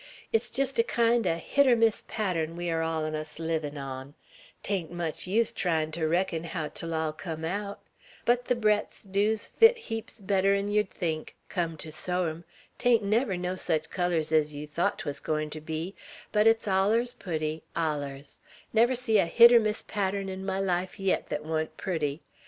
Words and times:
It's 0.33 0.49
jest 0.49 0.79
a 0.79 0.83
kind 0.83 1.27
er 1.27 1.35
'hit 1.35 1.67
er 1.67 1.75
miss' 1.75 2.03
pattren 2.07 2.55
we 2.55 2.69
air 2.69 2.81
all 2.81 3.05
on 3.05 3.13
us 3.15 3.37
livin' 3.37 3.77
on; 3.77 4.15
'tain't 4.63 4.91
much 4.91 5.27
use 5.27 5.51
tryin' 5.51 5.91
ter 5.91 6.07
reckon 6.07 6.43
how 6.43 6.69
't 6.69 6.83
'll 6.87 7.11
come 7.13 7.45
aout; 7.45 7.77
but 8.25 8.45
the 8.45 8.55
breadths 8.55 9.03
doos 9.03 9.45
fit 9.45 9.77
heaps 9.77 10.19
better 10.19 10.55
'n 10.55 10.71
yer'd 10.71 10.89
think; 10.89 11.35
come 11.49 11.77
ter 11.77 11.91
sew 11.91 12.25
'em, 12.25 12.45
'tain't 12.79 13.03
never 13.03 13.37
no 13.37 13.55
sech 13.55 13.91
colors 13.91 14.31
ez 14.31 14.55
yer 14.55 14.65
thought 14.65 14.97
't 14.97 15.05
wuz 15.07 15.19
gwine 15.21 15.51
ter 15.51 15.59
be; 15.59 15.93
but 16.31 16.47
it's 16.47 16.67
allers 16.67 17.13
pooty, 17.13 17.61
allers; 17.75 18.39
never 18.73 18.95
see 18.95 19.19
a 19.19 19.27
'hit 19.27 19.51
er 19.51 19.59
miss' 19.59 19.83
pattren 19.83 20.29
'n 20.29 20.43
my 20.43 20.59
life 20.59 20.99
yit, 20.99 21.27
thet 21.29 21.45
wa'n't 21.45 21.77
pooty. 21.77 22.23